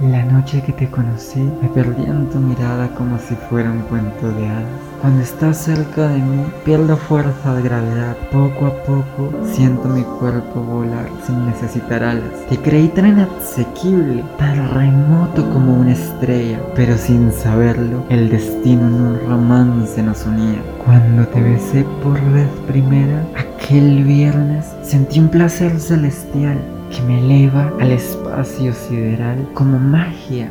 [0.00, 4.28] La noche que te conocí, me perdí en tu mirada como si fuera un cuento
[4.32, 4.64] de hadas.
[5.00, 8.16] Cuando estás cerca de mí, pierdo fuerza de gravedad.
[8.32, 12.44] Poco a poco siento mi cuerpo volar sin necesitar alas.
[12.48, 18.94] Te creí tan inasequible, tan remoto como una estrella, pero sin saberlo, el destino en
[18.94, 20.60] un romance nos unía.
[20.84, 26.58] Cuando te besé por vez primera, aquel viernes sentí un placer celestial
[26.94, 30.50] que me eleva al espacio sideral como magia.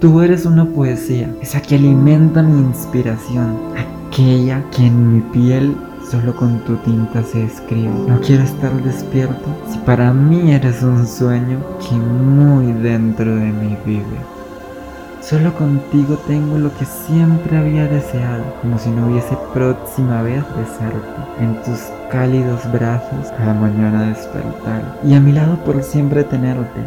[0.00, 3.56] Tú eres una poesía, esa que alimenta mi inspiración,
[4.08, 5.76] aquella que en mi piel
[6.10, 7.94] solo con tu tinta se escribe.
[8.08, 13.76] No quiero estar despierto si para mí eres un sueño que muy dentro de mí
[13.86, 14.41] vive.
[15.22, 21.22] Solo contigo tengo lo que siempre había deseado, como si no hubiese próxima vez besarte
[21.38, 21.78] en tus
[22.10, 26.80] cálidos brazos a la mañana despertar y a mi lado por siempre tenerte.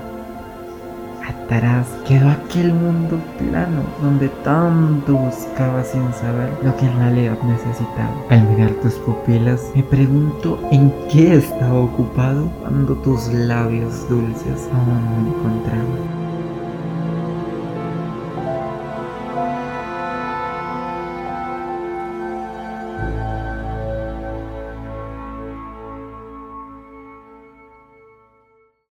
[1.26, 8.14] Atrás quedó aquel mundo plano donde tanto buscaba sin saber lo que en realidad necesitaba.
[8.30, 15.24] Al mirar tus pupilas me pregunto en qué estaba ocupado cuando tus labios dulces aún
[15.24, 16.25] me encontraban.